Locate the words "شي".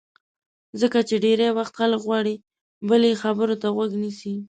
4.19-4.33